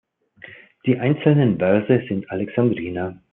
Die 0.87 0.97
einzelnen 0.97 1.59
Verse 1.59 2.01
sind 2.09 2.31
Alexandriner. 2.31 3.21